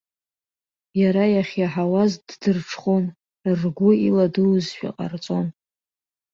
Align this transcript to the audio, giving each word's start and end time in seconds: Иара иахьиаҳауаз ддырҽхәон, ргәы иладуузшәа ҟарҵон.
Иара 1.01 1.23
иахьиаҳауаз 1.29 2.11
ддырҽхәон, 2.27 3.05
ргәы 3.59 3.89
иладуузшәа 4.07 4.89
ҟарҵон. 4.95 5.47